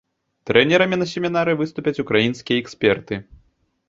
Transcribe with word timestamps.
Трэнерамі 0.49 0.97
на 1.01 1.07
семінары 1.11 1.53
выступяць 1.59 1.93
украінскія 2.05 2.57
эксперты. 2.63 3.21